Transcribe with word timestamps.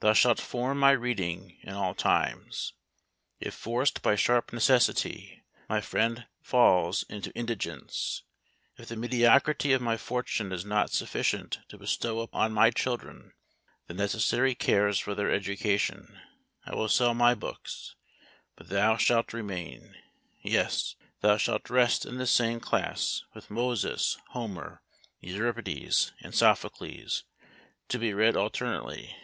thou 0.00 0.12
shalt 0.12 0.40
form 0.40 0.78
my 0.80 0.90
reading 0.90 1.58
in 1.62 1.72
all 1.74 1.94
times. 1.94 2.72
If 3.38 3.54
forced 3.54 4.02
by 4.02 4.16
sharp 4.16 4.52
necessity, 4.52 5.44
my 5.68 5.80
friend 5.80 6.26
falls 6.40 7.04
into 7.04 7.32
indigence; 7.36 8.24
if 8.76 8.88
the 8.88 8.96
mediocrity 8.96 9.72
of 9.72 9.80
my 9.80 9.96
fortune 9.96 10.50
is 10.50 10.64
not 10.64 10.90
sufficient 10.90 11.60
to 11.68 11.78
bestow 11.78 12.28
on 12.32 12.50
my 12.52 12.72
children 12.72 13.32
the 13.86 13.94
necessary 13.94 14.56
cares 14.56 14.98
for 14.98 15.14
their 15.14 15.30
education, 15.30 16.20
I 16.66 16.74
will 16.74 16.88
sell 16.88 17.14
my 17.14 17.36
books, 17.36 17.94
but 18.56 18.70
thou 18.70 18.96
shalt 18.96 19.32
remain! 19.32 19.94
yes, 20.42 20.96
thou 21.20 21.36
shalt 21.36 21.70
rest 21.70 22.04
in 22.04 22.18
the 22.18 22.26
same 22.26 22.58
class 22.58 23.22
with 23.34 23.52
MOSES, 23.52 24.18
HOMER, 24.30 24.82
EURIPIDES, 25.20 26.12
and 26.22 26.34
SOPHOCLES, 26.34 27.22
to 27.86 27.98
be 28.00 28.12
read 28.12 28.34
alternately. 28.36 29.16